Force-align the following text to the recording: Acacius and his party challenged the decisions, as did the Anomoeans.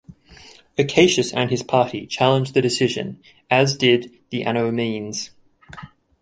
Acacius 0.79 1.31
and 1.31 1.51
his 1.51 1.61
party 1.61 2.07
challenged 2.07 2.55
the 2.55 2.61
decisions, 2.63 3.23
as 3.51 3.77
did 3.77 4.11
the 4.31 4.41
Anomoeans. 4.41 5.29